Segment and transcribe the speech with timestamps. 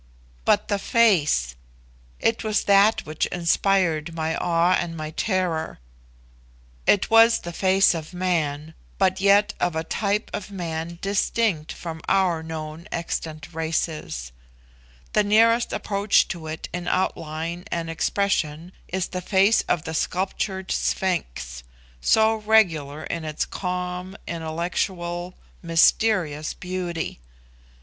[0.45, 1.55] But the face!
[2.19, 5.77] it was that which inspired my awe and my terror.
[6.87, 12.01] It was the face of man, but yet of a type of man distinct from
[12.09, 14.31] our known extant races.
[15.13, 20.71] The nearest approach to it in outline and expression is the face of the sculptured
[20.71, 21.61] sphinx
[22.01, 27.19] so regular in its calm, intellectual, mysterious beauty.